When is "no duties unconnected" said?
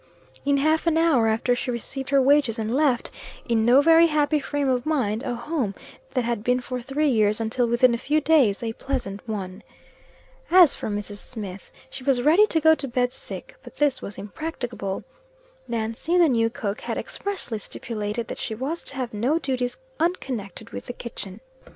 19.13-20.71